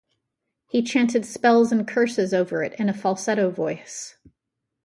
[0.67, 4.15] He chanted spells and curses over it in a falsetto voice.